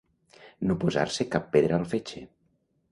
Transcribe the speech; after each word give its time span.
No 0.69 0.77
posar-se 0.85 1.29
cap 1.37 1.47
pedra 1.59 1.81
al 1.81 1.87
fetge. 1.95 2.25